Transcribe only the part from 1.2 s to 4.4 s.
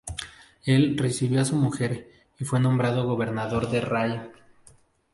a su mujer, y fue nombrado gobernador de Ray.